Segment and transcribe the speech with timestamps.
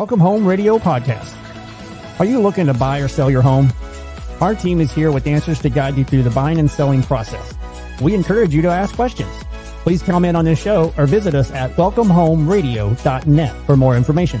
[0.00, 1.36] Welcome Home Radio Podcast.
[2.18, 3.70] Are you looking to buy or sell your home?
[4.40, 7.52] Our team is here with answers to guide you through the buying and selling process.
[8.00, 9.30] We encourage you to ask questions.
[9.82, 14.40] Please comment on this show or visit us at welcomehomeradio.net for more information.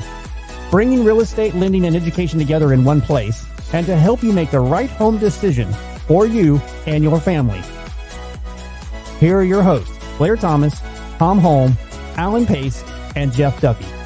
[0.70, 4.50] Bringing real estate lending and education together in one place and to help you make
[4.50, 5.70] the right home decision
[6.06, 7.60] for you and your family.
[9.18, 10.80] Here are your hosts, Blair Thomas,
[11.18, 11.76] Tom Holm,
[12.16, 12.82] Alan Pace,
[13.14, 13.99] and Jeff Duffy.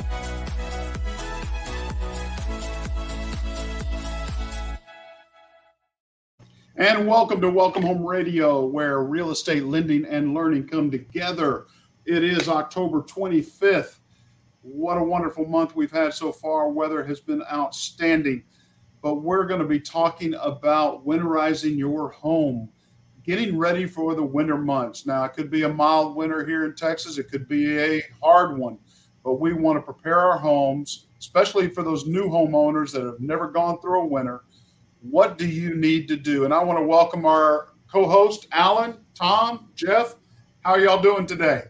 [6.84, 11.64] And welcome to Welcome Home Radio, where real estate lending and learning come together.
[12.04, 14.00] It is October 25th.
[14.60, 16.68] What a wonderful month we've had so far.
[16.68, 18.44] Weather has been outstanding.
[19.00, 22.68] But we're going to be talking about winterizing your home,
[23.22, 25.06] getting ready for the winter months.
[25.06, 28.58] Now, it could be a mild winter here in Texas, it could be a hard
[28.58, 28.76] one,
[29.24, 33.48] but we want to prepare our homes, especially for those new homeowners that have never
[33.48, 34.42] gone through a winter
[35.10, 36.44] what do you need to do?
[36.46, 40.14] And I want to welcome our co-host, Alan, Tom, Jeff.
[40.60, 41.64] How are y'all doing today?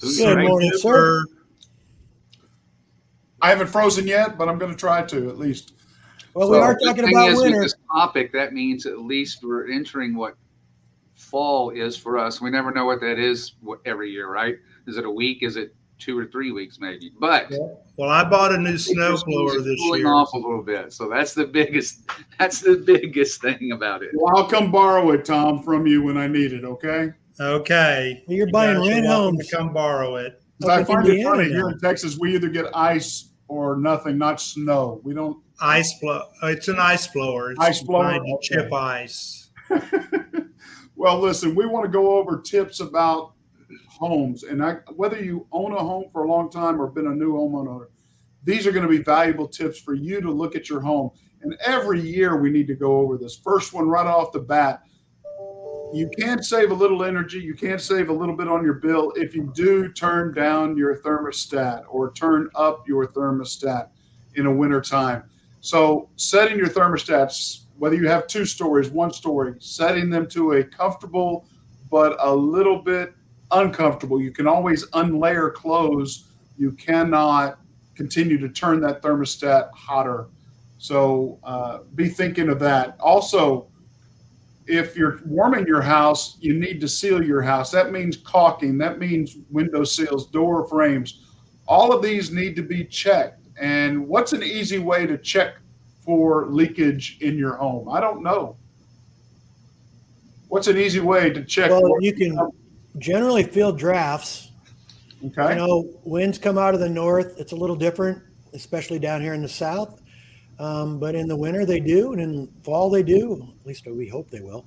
[0.00, 1.24] Good morning, sir.
[3.40, 5.74] I haven't frozen yet, but I'm going to try to at least.
[6.34, 7.58] Well, we are talking about is, winter.
[7.58, 10.34] With this topic, that means at least we're entering what
[11.14, 12.40] fall is for us.
[12.40, 13.52] We never know what that is
[13.84, 14.56] every year, right?
[14.88, 15.42] Is it a week?
[15.42, 17.12] Is it two or three weeks maybe.
[17.18, 17.50] But
[17.96, 20.08] well, I bought a new snow blower this year.
[20.12, 22.00] off a little bit, so that's the biggest.
[22.38, 24.10] That's the biggest thing about it.
[24.12, 26.64] Well, I'll come borrow it, Tom, from you when I need it.
[26.64, 27.08] Okay.
[27.40, 28.22] Okay.
[28.28, 29.48] Well, you're buying You guys are rent homes.
[29.48, 30.42] To come borrow it.
[30.68, 31.54] I Up in find it funny now.
[31.54, 35.00] here in Texas, we either get ice or nothing, not snow.
[35.02, 35.42] We don't.
[35.60, 36.24] Ice blow.
[36.42, 37.52] It's an ice blower.
[37.52, 38.36] It's Ice blower, okay.
[38.42, 39.48] chip ice.
[40.96, 43.32] well, listen, we want to go over tips about
[43.96, 47.14] homes, and I, whether you own a home for a long time or been a
[47.14, 47.86] new homeowner,
[48.44, 51.10] these are going to be valuable tips for you to look at your home.
[51.42, 53.36] And every year we need to go over this.
[53.36, 54.82] First one right off the bat.
[55.92, 57.38] You can save a little energy.
[57.38, 60.96] You can save a little bit on your bill if you do turn down your
[60.98, 63.88] thermostat or turn up your thermostat
[64.34, 65.24] in a winter time.
[65.60, 70.64] So, setting your thermostats, whether you have two stories, one story, setting them to a
[70.64, 71.46] comfortable
[71.90, 73.14] but a little bit
[73.50, 74.20] uncomfortable.
[74.20, 76.28] You can always unlayer clothes.
[76.56, 77.58] You cannot
[77.94, 80.28] continue to turn that thermostat hotter.
[80.78, 82.96] So uh, be thinking of that.
[83.00, 83.68] Also,
[84.66, 87.70] if you're warming your house, you need to seal your house.
[87.70, 91.22] That means caulking, that means window seals, door frames.
[91.68, 93.46] All of these need to be checked.
[93.58, 95.54] And what's an easy way to check
[96.04, 97.88] for leakage in your home?
[97.88, 98.56] I don't know.
[100.48, 101.70] What's an easy way to check?
[101.70, 102.38] Well, you can
[102.98, 104.50] generally feel drafts.
[105.24, 105.50] Okay.
[105.50, 107.34] You know, winds come out of the north.
[107.38, 110.00] It's a little different, especially down here in the south.
[110.58, 113.52] Um, but in the winter they do, and in fall they do.
[113.60, 114.66] At least we hope they will.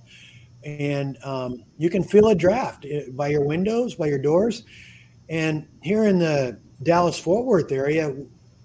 [0.63, 4.63] And um, you can feel a draft eh, by your windows, by your doors.
[5.29, 8.15] And here in the Dallas Fort Worth area,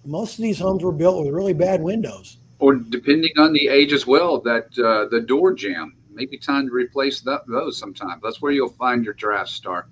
[0.05, 2.39] most of these homes were built with really bad windows.
[2.59, 5.95] Or depending on the age as well, that uh, the door jamb.
[6.15, 8.21] Maybe time to replace that, those sometime.
[8.23, 9.89] That's where you'll find your draft start.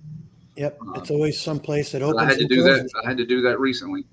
[0.56, 2.22] Yep, uh, it's always someplace that opens.
[2.22, 2.88] I had to do that.
[3.04, 4.04] I had to do that recently.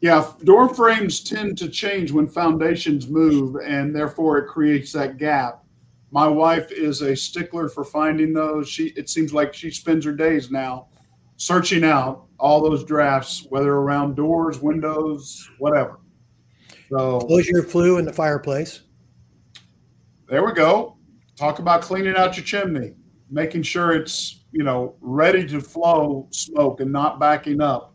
[0.00, 5.64] Yeah, door frames tend to change when foundations move, and therefore it creates that gap.
[6.10, 8.68] My wife is a stickler for finding those.
[8.68, 10.86] She it seems like she spends her days now
[11.36, 15.98] searching out all those drafts, whether around doors, windows, whatever.
[16.90, 18.82] So close your flue in the fireplace.
[20.28, 20.97] there we go.
[21.38, 22.94] Talk about cleaning out your chimney,
[23.30, 27.94] making sure it's you know ready to flow smoke and not backing up.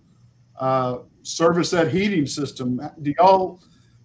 [0.58, 2.80] Uh, service that heating system.
[3.02, 3.60] Do y'all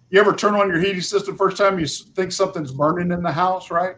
[0.09, 3.31] you ever turn on your heating system first time you think something's burning in the
[3.31, 3.95] house, right?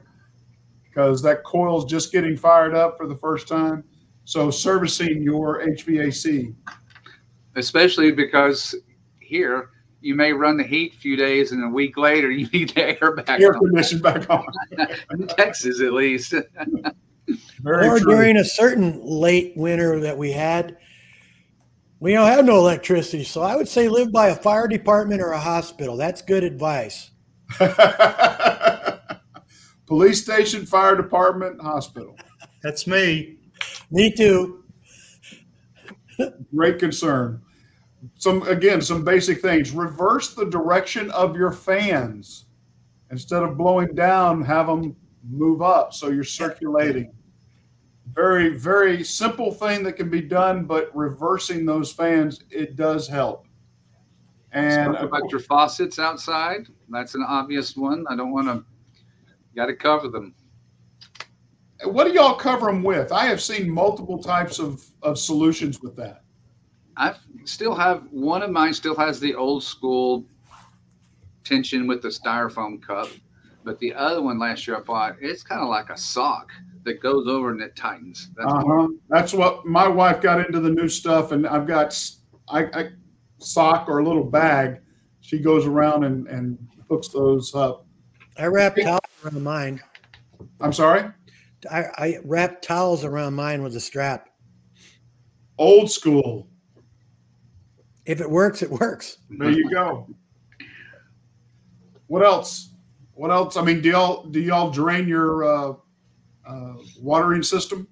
[0.83, 3.83] Because that coil's just getting fired up for the first time.
[4.25, 6.53] So servicing your HVAC.
[7.55, 8.75] especially because
[9.19, 9.71] here
[10.01, 13.01] you may run the heat a few days and a week later you need the
[13.01, 13.65] air back Air on.
[13.65, 14.45] conditioning back on.
[15.11, 16.33] in Texas at least.
[17.61, 18.15] Very or true.
[18.15, 20.77] during a certain late winter that we had,
[21.99, 23.23] we don't have no electricity.
[23.23, 25.95] So I would say live by a fire department or a hospital.
[25.95, 27.11] That's good advice.
[29.85, 32.17] Police station, fire department, hospital.
[32.63, 33.37] That's me.
[33.91, 34.63] Me too.
[36.53, 37.41] Great concern.
[38.15, 39.71] Some again, some basic things.
[39.71, 42.45] Reverse the direction of your fans.
[43.11, 44.95] Instead of blowing down, have them
[45.29, 47.11] move up so you're circulating.
[48.13, 53.45] Very, very simple thing that can be done, but reversing those fans, it does help.
[54.53, 56.67] And Stuff about your faucets outside.
[56.89, 58.05] That's an obvious one.
[58.09, 58.65] I don't want to.
[59.55, 60.33] Got to cover them.
[61.83, 63.11] what do y'all cover them with?
[63.11, 66.23] I have seen multiple types of, of solutions with that.
[67.01, 67.15] I
[67.45, 68.73] still have one of mine.
[68.75, 70.27] Still has the old school
[71.43, 73.07] tension with the styrofoam cup,
[73.63, 76.51] but the other one last year I bought it's kind of like a sock
[76.83, 78.29] that goes over and it tightens.
[78.37, 78.87] That's Uh-huh.
[79.09, 82.89] That's what my wife got into the new stuff, and I've got s- I, I
[83.39, 84.81] sock or a little bag.
[85.21, 86.57] She goes around and, and
[86.87, 87.87] hooks those up.
[88.37, 89.81] I wrap towels around mine.
[90.59, 91.09] I'm sorry,
[91.71, 94.29] I, I wrap towels around mine with a strap.
[95.57, 96.47] old school.
[98.05, 99.17] If it works, it works.
[99.29, 100.07] There you go.
[102.07, 102.73] What else?
[103.13, 103.57] What else?
[103.57, 105.73] I mean, do y'all do y'all drain your uh,
[106.45, 107.87] uh, watering system?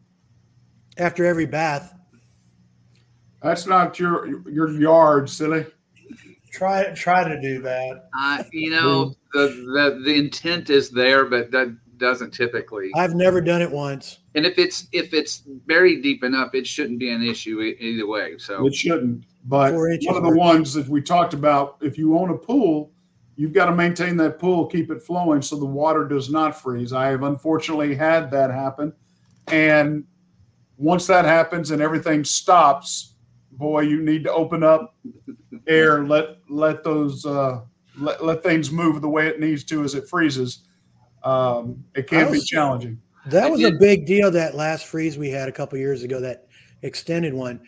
[0.98, 1.94] After every bath,
[3.42, 5.66] That's not your your yard, silly.
[6.52, 8.10] Try try to do that.
[8.14, 12.90] I, you know, the, the the intent is there, but that doesn't typically.
[12.96, 14.20] I've never done it once.
[14.34, 18.38] And if it's if it's buried deep enough, it shouldn't be an issue either way.
[18.40, 19.26] So It shouldn't.
[19.46, 22.92] But one of the ones that we talked about, if you own a pool,
[23.36, 26.92] you've got to maintain that pool, keep it flowing so the water does not freeze.
[26.92, 28.94] I have unfortunately had that happen.
[29.48, 30.04] And
[30.78, 33.16] once that happens and everything stops,
[33.52, 34.96] boy, you need to open up
[35.68, 37.62] air, let let those uh,
[37.98, 40.66] let, let things move the way it needs to as it freezes.
[41.24, 43.02] Um, it can be challenging.
[43.28, 44.32] That was a big deal.
[44.32, 46.48] That last freeze we had a couple years ago, that
[46.82, 47.62] extended one.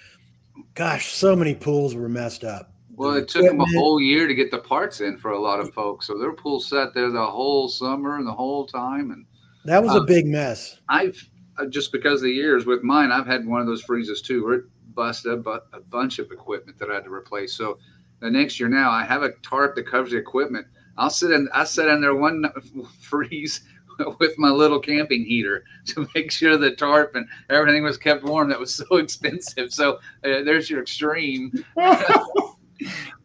[0.73, 2.71] Gosh, so many pools were messed up.
[2.95, 5.59] well, it took them a whole year to get the parts in for a lot
[5.59, 6.07] of folks.
[6.07, 9.11] So their pool sat there the whole summer and the whole time.
[9.11, 9.25] And
[9.65, 10.79] That was a Uh, big mess.
[10.89, 11.17] I've
[11.57, 14.43] uh, just because of the years with mine, I've had one of those freezes too,
[14.45, 14.65] where it
[14.95, 17.53] busted a, a bunch of equipment that I had to replace.
[17.53, 17.77] So
[18.19, 20.65] the next year now, I have a tarp that covers the equipment.
[20.97, 22.45] I'll sit in, I sat in there one
[23.01, 23.61] freeze
[24.19, 28.49] with my little camping heater to make sure the tarp and everything was kept warm.
[28.49, 29.73] That was so expensive.
[29.73, 29.93] So
[30.23, 31.51] uh, there's your extreme.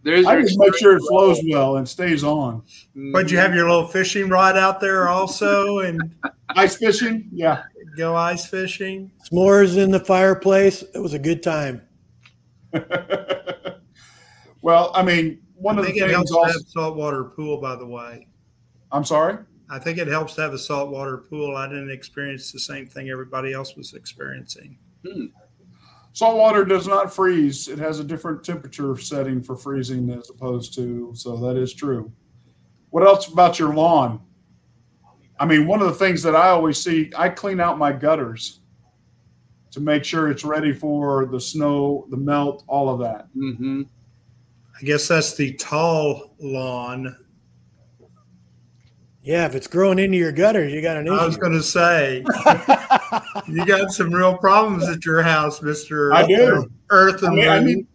[0.02, 1.08] There's I your just make sure it extreme.
[1.08, 2.62] flows well and stays on.
[3.12, 6.14] But you have your little fishing rod out there also, and
[6.50, 7.64] Ice fishing, yeah.
[7.96, 9.10] go ice fishing.
[9.30, 10.82] S'mores in the fireplace.
[10.94, 11.82] It was a good time.
[14.62, 17.60] well, I mean, one I of the things helps to also, have saltwater pool.
[17.60, 18.28] By the way,
[18.92, 19.38] I'm sorry.
[19.68, 21.56] I think it helps to have a saltwater pool.
[21.56, 24.78] I didn't experience the same thing everybody else was experiencing.
[26.12, 27.68] Salt water does not freeze.
[27.68, 32.10] It has a different temperature setting for freezing as opposed to, so that is true.
[32.90, 34.20] What else about your lawn?
[35.38, 38.60] I mean, one of the things that I always see, I clean out my gutters
[39.72, 43.28] to make sure it's ready for the snow, the melt, all of that.
[43.34, 43.82] hmm
[44.78, 47.16] I guess that's the tall lawn.
[49.26, 51.16] Yeah, if it's growing into your gutters, you got an issue.
[51.16, 52.24] I was going to say
[53.48, 56.14] you got some real problems at your house, Mister.
[56.14, 56.70] I do.
[56.90, 57.86] Earth I mean, I need,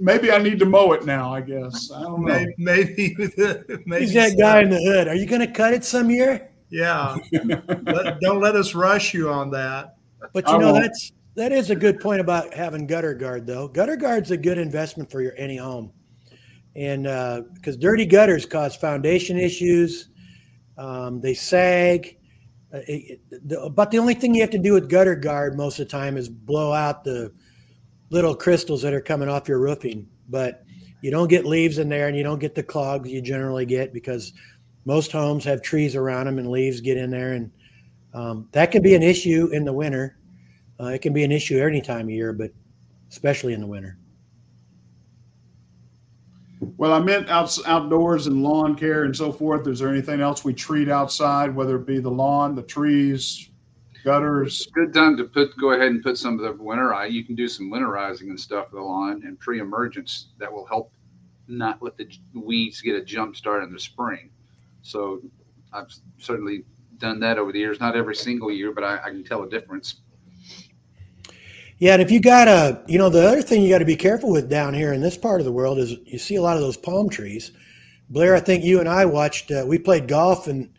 [0.00, 1.92] maybe I need to mow it now, I guess.
[1.94, 2.44] I don't know.
[2.58, 3.16] Maybe, maybe,
[3.86, 5.06] maybe He's that guy in the hood.
[5.06, 6.50] Are you going to cut it some year?
[6.70, 7.16] Yeah.
[7.32, 9.94] Let, don't let us rush you on that.
[10.32, 10.82] But I you know won't.
[10.82, 13.68] that's that is a good point about having gutter guard though.
[13.68, 15.92] Gutter guard's a good investment for your any home,
[16.74, 20.09] and uh, because dirty gutters cause foundation issues,
[20.80, 22.16] um, they sag.
[22.72, 25.78] Uh, it- the, but the only thing you have to do with gutter guard most
[25.78, 27.32] of the time is blow out the
[28.10, 30.08] little crystals that are coming off your roofing.
[30.28, 30.64] But
[31.02, 33.92] you don't get leaves in there, and you don't get the clogs you generally get
[33.92, 34.32] because
[34.84, 37.50] most homes have trees around them, and leaves get in there, and
[38.14, 40.16] um, that can be an issue in the winter.
[40.80, 42.50] Uh, it can be an issue any time of year, but
[43.10, 43.98] especially in the winter.
[46.60, 49.66] Well, I meant outs, outdoors and lawn care and so forth.
[49.66, 53.50] Is there anything else we treat outside, whether it be the lawn, the trees,
[54.04, 54.66] gutters?
[54.74, 57.06] Good time to put go ahead and put some of the winter.
[57.06, 60.92] You can do some winterizing and stuff the lawn and pre-emergence that will help
[61.48, 64.30] not let the weeds get a jump start in the spring.
[64.82, 65.22] So
[65.72, 66.64] I've certainly
[66.98, 67.80] done that over the years.
[67.80, 70.02] Not every single year, but I, I can tell a difference.
[71.80, 73.96] Yeah, and if you got a, you know, the other thing you got to be
[73.96, 76.56] careful with down here in this part of the world is you see a lot
[76.56, 77.52] of those palm trees.
[78.10, 79.50] Blair, I think you and I watched.
[79.50, 80.70] Uh, we played golf, and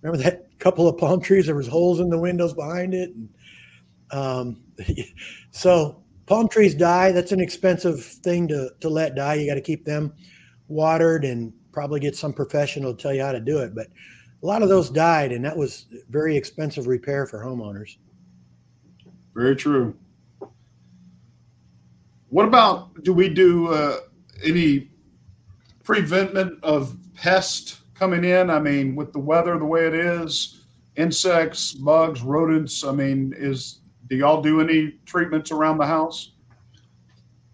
[0.00, 1.44] remember that couple of palm trees?
[1.44, 3.28] There was holes in the windows behind it, and
[4.12, 4.62] um,
[5.50, 7.12] so palm trees die.
[7.12, 9.34] That's an expensive thing to to let die.
[9.34, 10.14] You got to keep them
[10.68, 13.74] watered and probably get some professional to tell you how to do it.
[13.74, 13.88] But
[14.42, 17.98] a lot of those died, and that was very expensive repair for homeowners.
[19.34, 19.94] Very true.
[22.28, 23.98] What about do we do uh,
[24.42, 24.90] any
[25.84, 28.50] preventment of pest coming in?
[28.50, 30.66] I mean, with the weather the way it is,
[30.96, 32.84] insects, bugs, rodents.
[32.84, 36.32] I mean, is do y'all do any treatments around the house?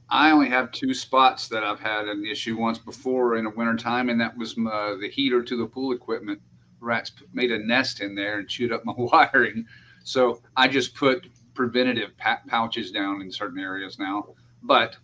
[0.09, 4.11] I only have two spots that I've had an issue once before in the wintertime,
[4.11, 6.41] and that was my, the heater to the pool equipment.
[6.81, 9.65] Rats made a nest in there and chewed up my wiring.
[10.05, 12.11] So I just put preventative
[12.47, 14.35] pouches down in certain areas now.
[14.63, 14.97] But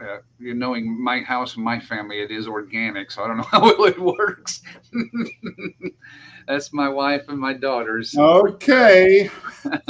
[0.00, 3.42] uh, you knowing my house and my family, it is organic, so I don't know
[3.50, 4.62] how well it works.
[6.48, 8.16] That's my wife and my daughters.
[8.16, 9.30] Okay.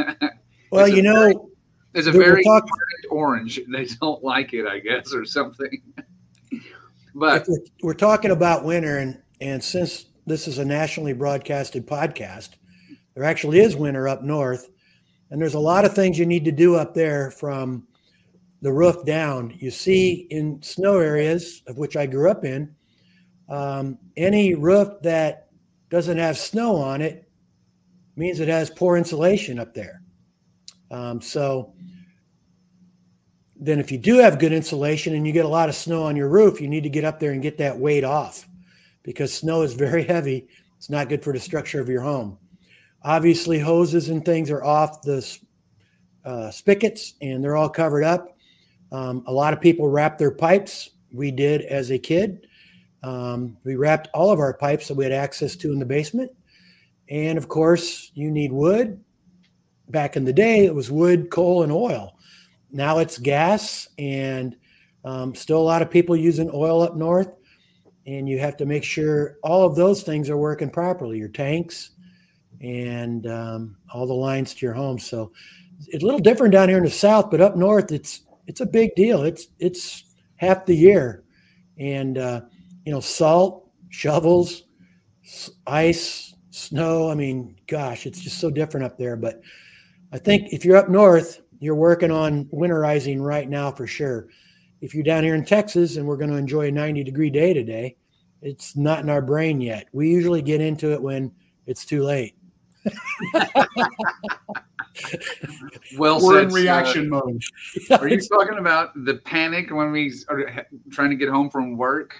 [0.72, 1.50] well, you know,
[1.94, 2.68] it's a very talk-
[3.10, 3.60] orange.
[3.68, 5.82] They don't like it, I guess, or something.
[7.14, 12.50] but we're, we're talking about winter, and and since this is a nationally broadcasted podcast,
[13.14, 14.68] there actually is winter up north,
[15.30, 17.87] and there's a lot of things you need to do up there from
[18.62, 19.54] the roof down.
[19.58, 22.74] You see in snow areas, of which I grew up in,
[23.48, 25.48] um, any roof that
[25.90, 27.28] doesn't have snow on it
[28.16, 30.02] means it has poor insulation up there.
[30.90, 31.72] Um, so
[33.56, 36.16] then, if you do have good insulation and you get a lot of snow on
[36.16, 38.46] your roof, you need to get up there and get that weight off
[39.02, 40.48] because snow is very heavy.
[40.76, 42.38] It's not good for the structure of your home.
[43.02, 45.38] Obviously, hoses and things are off the
[46.24, 48.37] uh, spigots and they're all covered up.
[48.92, 50.90] Um, a lot of people wrap their pipes.
[51.12, 52.46] We did as a kid.
[53.02, 56.32] Um, we wrapped all of our pipes that we had access to in the basement.
[57.08, 59.02] And of course, you need wood.
[59.88, 62.14] Back in the day, it was wood, coal, and oil.
[62.70, 64.54] Now it's gas, and
[65.04, 67.30] um, still a lot of people using oil up north.
[68.06, 71.90] And you have to make sure all of those things are working properly your tanks
[72.60, 74.98] and um, all the lines to your home.
[74.98, 75.32] So
[75.86, 78.66] it's a little different down here in the south, but up north, it's it's a
[78.66, 79.22] big deal.
[79.22, 80.04] It's it's
[80.36, 81.22] half the year,
[81.78, 82.40] and uh,
[82.84, 84.64] you know, salt, shovels,
[85.66, 87.10] ice, snow.
[87.10, 89.16] I mean, gosh, it's just so different up there.
[89.16, 89.42] But
[90.12, 94.28] I think if you're up north, you're working on winterizing right now for sure.
[94.80, 97.52] If you're down here in Texas and we're going to enjoy a 90 degree day
[97.52, 97.96] today,
[98.40, 99.88] it's not in our brain yet.
[99.92, 101.32] We usually get into it when
[101.66, 102.36] it's too late.
[105.96, 107.42] well we're said, in reaction uh, mode.
[108.00, 112.14] Are you talking about the panic when we are trying to get home from work?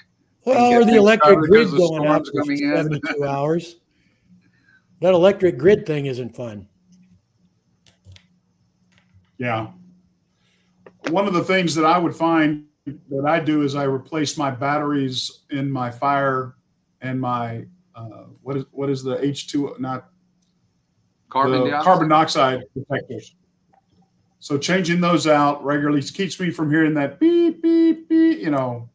[0.45, 3.77] Well, or the electric grid going out for 72 hours.
[5.01, 6.67] That electric grid thing isn't fun.
[9.39, 9.69] Yeah.
[11.11, 14.51] One of the things that I would find that I do is I replace my
[14.51, 16.55] batteries in my fire
[17.01, 20.11] and my uh, what is what is the H two not
[21.29, 21.85] carbon dioxide?
[21.85, 23.35] carbon dioxide detectors.
[24.41, 28.39] So changing those out regularly keeps me from hearing that beep beep beep.
[28.39, 28.89] You know,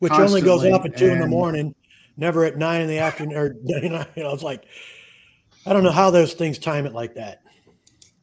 [0.00, 1.74] which only goes off at two in the morning,
[2.16, 3.36] never at nine in the afternoon.
[3.36, 4.64] Or you know, it's like
[5.64, 7.42] I don't know how those things time it like that.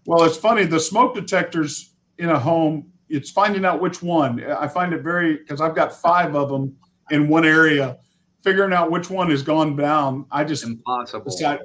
[0.06, 0.66] Well, it's funny.
[0.66, 4.44] The smoke detectors in a home, it's finding out which one.
[4.44, 6.76] I find it very because I've got five of them
[7.10, 7.98] in one area.
[8.44, 11.32] Figuring out which one has gone down, I just impossible.
[11.32, 11.62] Decide,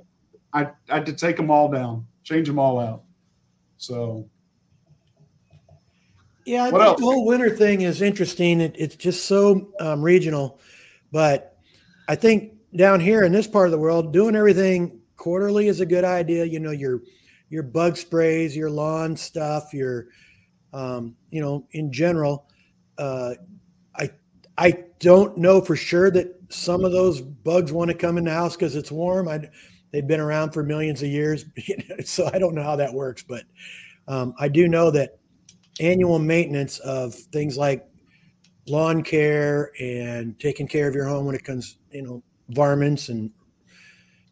[0.52, 3.02] I I had to take them all down, change them all out.
[3.76, 4.28] So
[6.44, 7.00] yeah, I what think else?
[7.00, 8.60] the whole winter thing is interesting.
[8.60, 10.60] It, it's just so um, regional,
[11.12, 11.58] but
[12.08, 15.86] I think down here in this part of the world, doing everything quarterly is a
[15.86, 16.44] good idea.
[16.44, 17.02] You know, your
[17.50, 20.08] your bug sprays, your lawn stuff, your
[20.72, 22.48] um, you know, in general.
[22.96, 23.34] Uh,
[23.96, 24.10] I
[24.56, 28.32] I don't know for sure that some of those bugs want to come in the
[28.32, 29.28] house because it's warm.
[29.28, 29.48] I
[29.92, 31.44] they've been around for millions of years,
[32.04, 33.44] so I don't know how that works, but
[34.06, 35.18] um, I do know that
[35.80, 37.86] annual maintenance of things like
[38.66, 43.30] lawn care and taking care of your home when it comes, you know, varmints and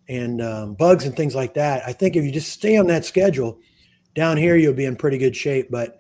[0.09, 1.83] and um, bugs and things like that.
[1.85, 3.59] I think if you just stay on that schedule,
[4.15, 5.69] down here you'll be in pretty good shape.
[5.71, 5.99] But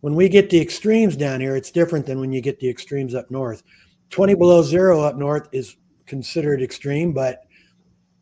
[0.00, 3.14] when we get the extremes down here, it's different than when you get the extremes
[3.16, 3.64] up north.
[4.10, 7.42] 20 below zero up north is considered extreme, but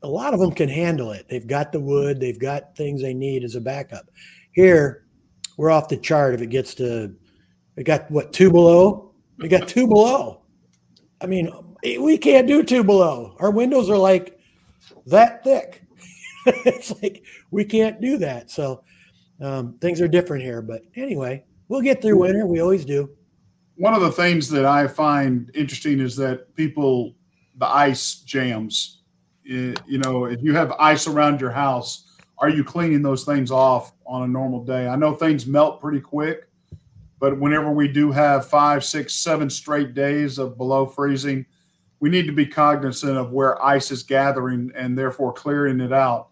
[0.07, 1.27] a lot of them can handle it.
[1.29, 4.09] They've got the wood, they've got things they need as a backup.
[4.53, 5.05] Here,
[5.57, 7.15] we're off the chart if it gets to
[7.77, 9.13] we got what two below?
[9.39, 10.43] We got two below.
[11.21, 11.51] I mean
[11.83, 13.37] we can't do two below.
[13.41, 14.39] Our windows are like
[15.07, 15.83] that thick.
[16.65, 18.53] It's like we can't do that.
[18.53, 18.85] So
[19.41, 22.47] um, things are different here but anyway we'll get through winter.
[22.47, 23.11] We always do.
[23.75, 27.17] One of the things that i find interesting is that people
[27.57, 28.96] the ice jams
[29.47, 32.07] you know if you have ice around your house
[32.39, 34.89] are you cleaning those things off on a normal day?
[34.89, 36.49] I know things melt pretty quick,
[37.19, 41.47] but whenever we do have five, six, seven straight days of below freezing,
[42.01, 46.29] we need to be cognizant of where ice is gathering and therefore clearing it out.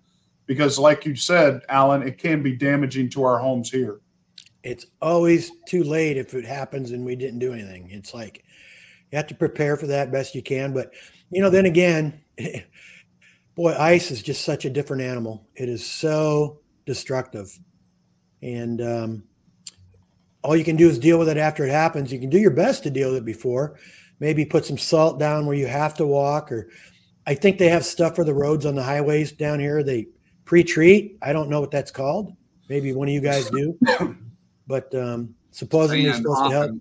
[0.46, 4.00] Because, like you said, Alan, it can be damaging to our homes here.
[4.62, 7.88] It's always too late if it happens and we didn't do anything.
[7.90, 8.44] It's like
[9.10, 10.74] you have to prepare for that best you can.
[10.74, 10.92] But,
[11.30, 12.20] you know, then again,
[13.54, 15.46] boy, ice is just such a different animal.
[15.54, 17.58] It is so destructive.
[18.42, 19.24] And um,
[20.42, 22.12] all you can do is deal with it after it happens.
[22.12, 23.78] You can do your best to deal with it before,
[24.20, 26.68] maybe put some salt down where you have to walk or
[27.26, 29.82] I think they have stuff for the roads on the highways down here.
[29.82, 30.08] They
[30.44, 31.16] pre-treat.
[31.22, 32.32] I don't know what that's called.
[32.68, 33.78] Maybe one of you guys do.
[34.66, 36.50] But um, supposedly it's supposed often.
[36.50, 36.80] to help.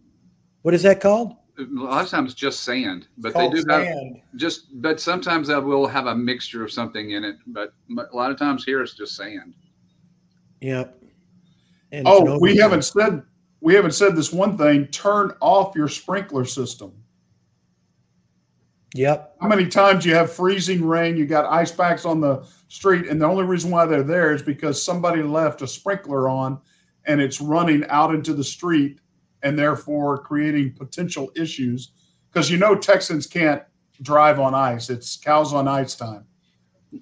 [0.62, 1.36] What is that called?
[1.60, 4.16] A lot of times just sand, but they do sand.
[4.16, 4.82] have just.
[4.82, 7.36] But sometimes I will have a mixture of something in it.
[7.48, 9.54] But a lot of times here it's just sand.
[10.62, 11.00] Yep.
[11.92, 13.22] And oh, we haven't said
[13.62, 14.88] we haven't said this one thing.
[14.88, 16.92] Turn off your sprinkler system.
[18.96, 19.38] Yep.
[19.42, 23.22] How many times you have freezing rain, you got ice packs on the street, and
[23.22, 26.60] the only reason why they're there is because somebody left a sprinkler on
[27.06, 29.00] and it's running out into the street
[29.44, 31.92] and therefore creating potential issues
[32.32, 33.62] because you know Texans can't
[34.02, 34.90] drive on ice.
[34.90, 36.26] It's cows on ice time.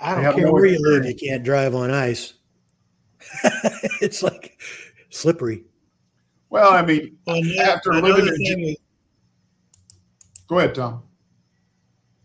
[0.01, 2.33] I don't care no where you live, you can't drive on ice.
[4.01, 4.59] it's like
[5.09, 5.63] slippery.
[6.49, 8.75] Well, I mean, well, yeah, after living in,
[10.47, 11.03] go ahead, Tom.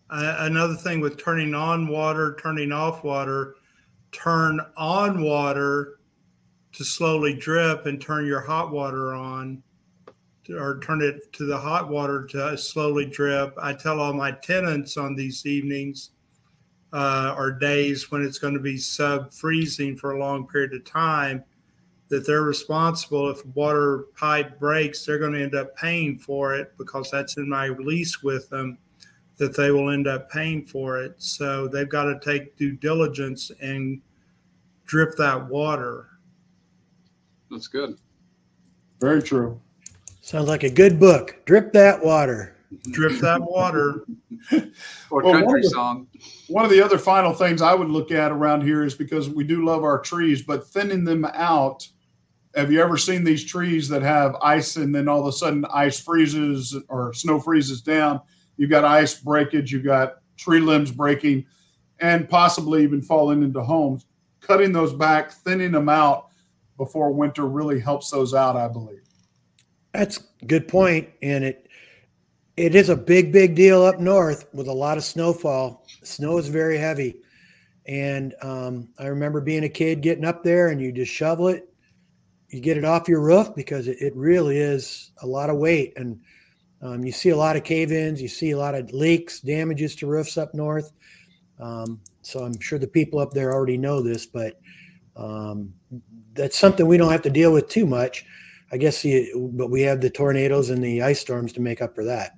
[0.09, 3.57] Uh, another thing with turning on water, turning off water,
[4.13, 5.99] turn on water
[6.73, 9.63] to slowly drip and turn your hot water on
[10.51, 13.55] or turn it to the hot water to slowly drip.
[13.61, 16.11] I tell all my tenants on these evenings
[16.93, 20.85] uh, or days when it's going to be sub freezing for a long period of
[20.85, 21.45] time
[22.09, 26.73] that they're responsible if water pipe breaks they're going to end up paying for it
[26.79, 28.79] because that's in my lease with them
[29.37, 33.51] that they will end up paying for it so they've got to take due diligence
[33.61, 34.01] and
[34.87, 36.11] drip that water
[37.51, 37.99] that's good.
[39.01, 39.61] Very true.
[40.27, 41.37] Sounds like a good book.
[41.45, 42.57] Drip that water.
[42.91, 44.05] Drip that water.
[45.09, 46.09] or well, country one the, song.
[46.49, 49.45] One of the other final things I would look at around here is because we
[49.45, 51.87] do love our trees, but thinning them out.
[52.57, 55.65] Have you ever seen these trees that have ice and then all of a sudden
[55.73, 58.21] ice freezes or snow freezes down?
[58.57, 61.47] You've got ice breakage, you've got tree limbs breaking,
[62.01, 64.07] and possibly even falling into homes.
[64.41, 66.31] Cutting those back, thinning them out
[66.79, 69.06] before winter really helps those out, I believe.
[69.97, 71.69] That's good point, and it
[72.59, 75.87] it is a big, big deal up north with a lot of snowfall.
[76.03, 77.17] Snow is very heavy,
[77.87, 81.73] and um, I remember being a kid getting up there, and you just shovel it,
[82.51, 85.95] you get it off your roof because it, it really is a lot of weight,
[85.97, 86.21] and
[86.83, 90.07] um, you see a lot of cave-ins, you see a lot of leaks, damages to
[90.07, 90.93] roofs up north.
[91.59, 94.61] Um, so I'm sure the people up there already know this, but
[95.17, 95.73] um,
[96.35, 98.27] that's something we don't have to deal with too much.
[98.73, 101.95] I guess, the, but we have the tornadoes and the ice storms to make up
[101.95, 102.33] for that.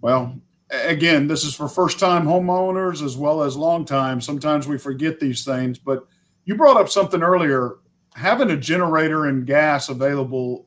[0.00, 4.20] Well, again, this is for first time homeowners as well as long time.
[4.20, 6.06] Sometimes we forget these things, but
[6.44, 7.76] you brought up something earlier.
[8.14, 10.66] Having a generator and gas available,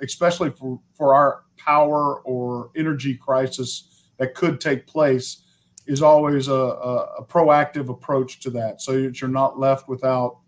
[0.00, 5.44] especially for, for our power or energy crisis that could take place,
[5.86, 10.40] is always a, a, a, proactive approach to that so that you're not left without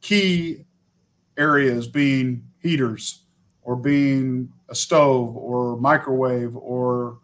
[0.00, 0.64] key
[1.36, 3.22] areas being heaters
[3.62, 7.18] or being a stove or microwave or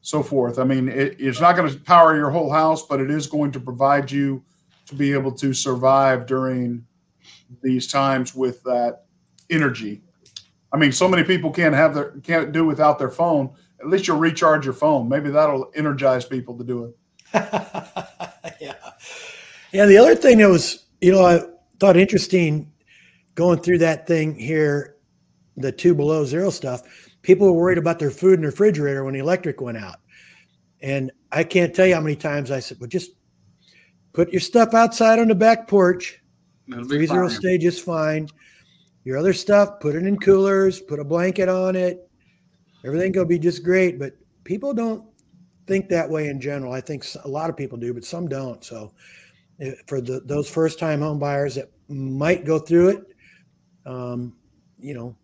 [0.00, 0.58] so forth.
[0.58, 3.52] I mean, it, it's not going to power your whole house, but it is going
[3.52, 4.44] to provide you
[4.86, 6.84] to be able to survive during
[7.62, 9.04] these times with that
[9.50, 10.02] energy.
[10.72, 13.50] I mean, so many people can't have their can't do without their phone.
[13.80, 15.08] At least you'll recharge your phone.
[15.08, 16.96] Maybe that'll energize people to do it.
[18.60, 18.74] yeah.
[19.72, 19.86] Yeah.
[19.86, 21.40] The other thing that was, you know, I
[21.78, 22.72] thought interesting
[23.34, 24.96] going through that thing here,
[25.56, 26.82] the two below zero stuff,
[27.22, 29.96] people were worried about their food in the refrigerator when the electric went out.
[30.80, 33.12] And I can't tell you how many times I said, well, just
[34.12, 36.20] put your stuff outside on the back porch.
[36.88, 38.28] Three zero stage is fine.
[39.04, 42.08] Your other stuff, put it in coolers, put a blanket on it.
[42.84, 43.98] Everything will be just great.
[43.98, 45.04] But people don't
[45.66, 46.72] think that way in general.
[46.72, 48.64] I think a lot of people do, but some don't.
[48.64, 48.92] So
[49.60, 53.13] eh, for the, those first time home buyers that might go through it,
[53.86, 54.34] um,
[54.78, 55.16] you know,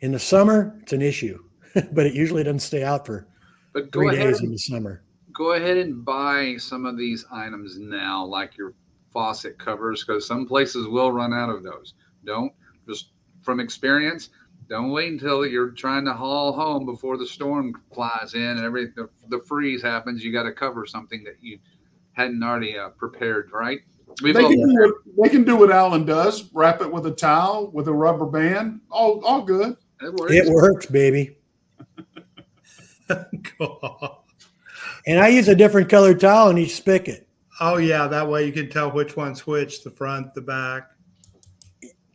[0.00, 1.42] in the summer, it's an issue,
[1.92, 3.26] but it usually doesn't stay out for
[3.72, 5.02] but three days in the summer.
[5.32, 8.74] Go ahead and buy some of these items now, like your
[9.12, 11.94] faucet covers, because some places will run out of those.
[12.24, 12.52] Don't
[12.88, 14.30] just from experience,
[14.68, 18.86] Don't wait until you're trying to haul home before the storm flies in and every
[18.88, 20.24] the, the freeze happens.
[20.24, 21.58] You got to cover something that you
[22.12, 23.80] hadn't already uh, prepared, right?
[24.22, 27.70] They can, do what, they can do what Alan does: wrap it with a towel,
[27.70, 28.80] with a rubber band.
[28.90, 29.76] All, all good.
[30.00, 31.36] It works, it works baby.
[35.06, 37.28] and I use a different colored towel in each spigot.
[37.60, 40.90] Oh yeah, that way you can tell which one's which, the front, the back.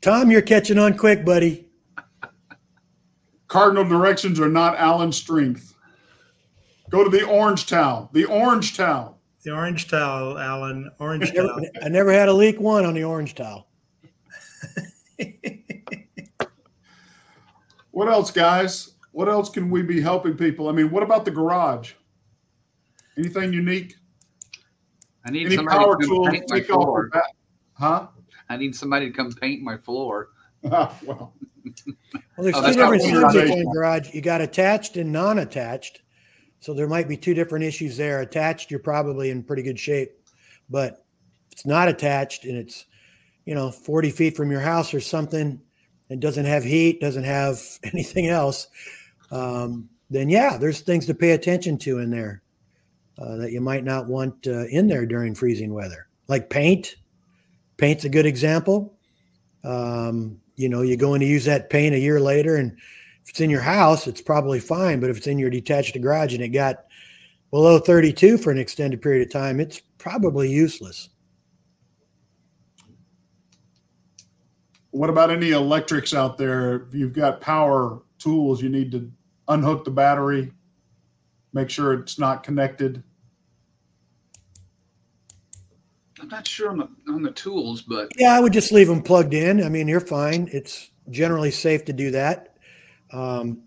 [0.01, 1.67] Tom, you're catching on quick, buddy.
[3.47, 5.75] Cardinal directions are not Alan's strength.
[6.89, 8.09] Go to the orange towel.
[8.13, 9.14] The orange towel.
[9.45, 10.89] The orange towel, Alan.
[10.99, 11.61] Orange towel.
[11.83, 13.67] I never had a leak one on the orange towel.
[17.91, 18.93] what else, guys?
[19.11, 20.67] What else can we be helping people?
[20.67, 21.93] I mean, what about the garage?
[23.19, 23.93] Anything unique?
[25.25, 26.29] I need Any power tools?
[26.49, 27.05] Take off
[27.73, 28.07] Huh?
[28.49, 30.29] I need somebody to come paint my floor.
[30.71, 31.35] Oh, well.
[32.35, 34.11] well, there's oh, two different subjects in the garage.
[34.15, 36.01] You got attached and non-attached.
[36.65, 38.21] So there might be two different issues there.
[38.21, 40.13] Attached, you're probably in pretty good shape.
[40.67, 41.05] But
[41.51, 42.85] it's not attached and it's,
[43.45, 45.61] you know, 40 feet from your house or something
[46.09, 48.67] and doesn't have heat, doesn't have anything else,
[49.29, 52.41] um, then yeah, there's things to pay attention to in there
[53.19, 56.95] uh, that you might not want uh, in there during freezing weather, like paint
[57.77, 58.97] paint's a good example.
[59.63, 62.75] Um, you know, you're going to use that paint a year later, and
[63.25, 64.99] if it's in your house, it's probably fine.
[64.99, 66.85] But if it's in your detached garage and it got
[67.49, 71.09] below 32 for an extended period of time, it's probably useless.
[74.91, 76.83] What about any electrics out there?
[76.83, 79.11] If you've got power tools, you need to
[79.47, 80.51] unhook the battery,
[81.51, 83.03] make sure it's not connected.
[86.21, 89.01] I'm not sure on the on the tools, but yeah, I would just leave them
[89.01, 89.63] plugged in.
[89.63, 90.47] I mean, you're fine.
[90.51, 92.54] It's generally safe to do that.
[93.11, 93.61] Um,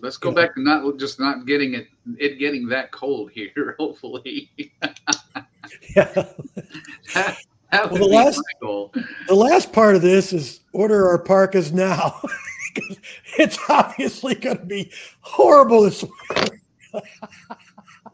[0.00, 1.88] Let's go back to not just not getting it
[2.18, 3.74] it getting that cold here.
[3.78, 4.50] Hopefully,
[5.96, 6.04] yeah.
[6.14, 6.36] that,
[7.14, 12.20] that well, the last the last part of this is order our parkas now.
[13.38, 17.02] it's obviously going to be horrible this week.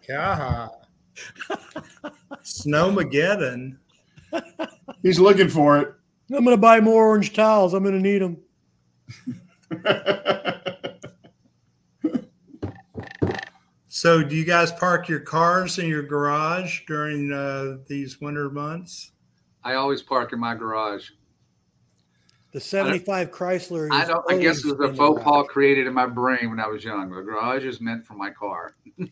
[0.08, 0.68] yeah.
[2.42, 3.76] Snowmageddon.
[5.02, 5.94] He's looking for it.
[6.30, 7.74] I'm going to buy more orange towels.
[7.74, 8.38] I'm going to need them.
[13.88, 19.12] so, do you guys park your cars in your garage during uh, these winter months?
[19.62, 21.10] I always park in my garage.
[22.54, 23.88] The 75 Chrysler.
[23.90, 24.24] I don't.
[24.30, 27.10] I guess it was a faux pas created in my brain when I was young.
[27.10, 28.76] The garage is meant for my car.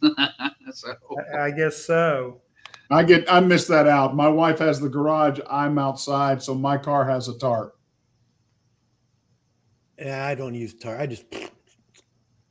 [0.72, 0.94] so
[1.36, 2.40] I guess so.
[2.88, 3.30] I get.
[3.32, 4.14] I miss that out.
[4.14, 5.40] My wife has the garage.
[5.50, 7.76] I'm outside, so my car has a tarp.
[10.04, 11.00] Yeah, I don't use tarp.
[11.00, 11.24] I just.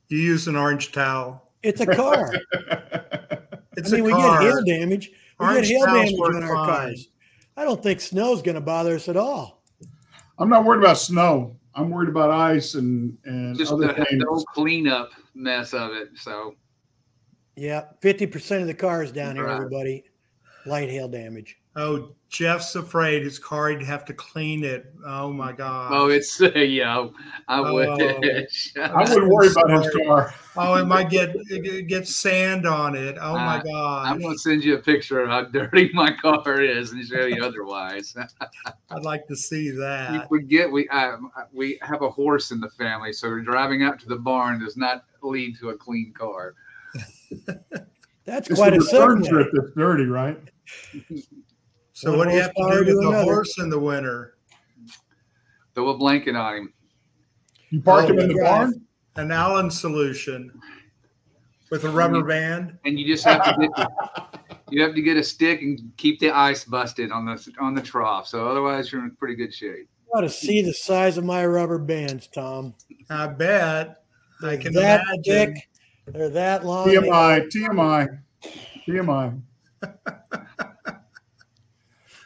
[0.08, 1.52] You use an orange towel.
[1.62, 2.34] It's a car.
[3.78, 4.42] it's I mean, we car.
[4.42, 5.10] get hail damage.
[5.40, 6.66] We orange get hail damage on our fine.
[6.66, 7.08] cars.
[7.56, 9.62] I don't think snow's going to bother us at all.
[10.38, 11.56] I'm not worried about snow.
[11.74, 14.22] I'm worried about ice and and just other the, things.
[14.22, 16.10] the whole cleanup mess of it.
[16.16, 16.56] So,
[17.56, 19.54] yeah, fifty percent of the cars down here, right.
[19.54, 20.04] everybody,
[20.66, 21.56] light hail damage.
[21.74, 24.92] Oh, Jeff's afraid his car he'd have to clean it.
[25.06, 25.90] Oh my god.
[25.92, 27.08] Oh, it's uh, yeah.
[27.48, 27.88] I would.
[28.76, 30.34] Oh, I wouldn't worry about his car.
[30.56, 33.16] Oh, it might get it get sand on it.
[33.20, 34.06] Oh my uh, god.
[34.06, 37.44] I'm gonna send you a picture of how dirty my car is and show you
[37.44, 38.14] otherwise.
[38.90, 40.30] I'd like to see that.
[40.30, 41.16] We forget we uh,
[41.52, 45.04] we have a horse in the family, so driving out to the barn does not
[45.22, 46.54] lead to a clean car.
[48.24, 50.38] That's it's quite a return trip that's dirty, right?
[52.02, 53.22] So what do you have to do with the another.
[53.22, 54.34] horse in the winter?
[55.76, 56.72] Throw a blanket on him.
[57.70, 58.84] You park him in the barn.
[59.14, 60.50] An Alan solution
[61.70, 63.88] with a rubber and you, band, and you just have to get
[64.70, 67.80] you have to get a stick and keep the ice busted on the on the
[67.80, 68.26] trough.
[68.26, 69.88] So otherwise, you're in pretty good shape.
[70.06, 72.74] You ought to see the size of my rubber bands, Tom.
[73.10, 74.02] I bet.
[74.42, 75.54] I can that imagine.
[75.54, 75.68] Thick,
[76.06, 76.88] they're that long.
[76.88, 78.18] TMI, TMI,
[78.88, 79.40] TMI.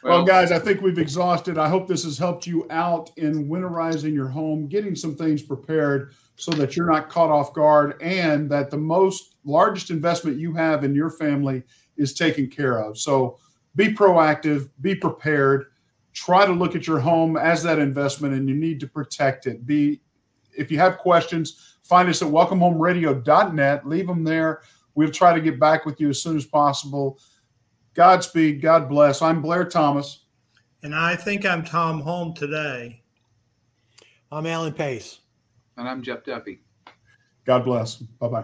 [0.03, 1.57] Well, guys, I think we've exhausted.
[1.57, 6.13] I hope this has helped you out in winterizing your home, getting some things prepared
[6.35, 10.83] so that you're not caught off guard and that the most largest investment you have
[10.83, 11.63] in your family
[11.97, 12.97] is taken care of.
[12.97, 13.39] So
[13.75, 15.65] be proactive, be prepared,
[16.13, 19.65] try to look at your home as that investment and you need to protect it.
[19.65, 20.01] Be
[20.57, 24.61] if you have questions, find us at welcomehomeradio.net, leave them there.
[24.95, 27.19] We'll try to get back with you as soon as possible.
[27.97, 28.61] Godspeed.
[28.61, 29.23] God bless.
[29.23, 30.19] I'm Blair Thomas.
[30.83, 33.01] And I think I'm Tom Holm today.
[34.31, 35.21] I'm Alan Pace.
[35.77, 36.59] And I'm Jeff Duffy.
[37.43, 37.95] God bless.
[37.95, 38.43] Bye bye.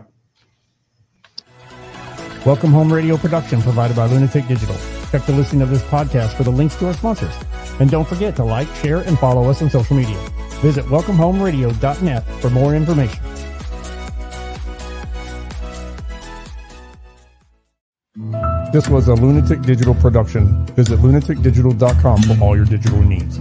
[2.44, 4.76] Welcome Home Radio production provided by Lunatic Digital.
[5.12, 7.36] Check the listing of this podcast for the links to our sponsors.
[7.80, 10.18] And don't forget to like, share, and follow us on social media.
[10.62, 13.24] Visit welcomehomeradio.net for more information.
[18.74, 20.66] This was a Lunatic Digital production.
[20.76, 23.38] Visit lunaticdigital.com for all your digital needs.